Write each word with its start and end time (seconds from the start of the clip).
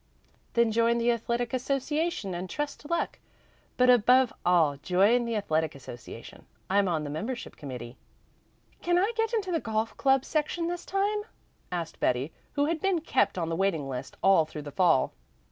"Then 0.53 0.71
join 0.71 0.97
the 0.97 1.11
Athletic 1.11 1.53
Association 1.53 2.33
and 2.33 2.49
trust 2.49 2.79
to 2.79 2.87
luck, 2.87 3.19
but 3.77 3.87
above 3.87 4.33
all 4.43 4.77
join 4.77 5.25
the 5.25 5.35
Athletic 5.35 5.75
Association. 5.75 6.47
I'm 6.71 6.87
on 6.87 7.03
the 7.03 7.11
membership 7.11 7.55
committee." 7.55 7.97
"Can 8.81 8.97
I 8.97 9.11
get 9.15 9.31
into 9.31 9.51
the 9.51 9.59
golf 9.59 9.95
club 9.97 10.25
section 10.25 10.65
this 10.67 10.87
time?" 10.87 11.19
asked 11.71 11.99
Betty, 11.99 12.31
who 12.53 12.65
had 12.65 12.81
been 12.81 13.01
kept 13.01 13.37
on 13.37 13.49
the 13.49 13.55
waiting 13.55 13.87
list 13.87 14.17
all 14.23 14.43
through 14.43 14.63
the 14.63 14.71
fall. 14.71 15.13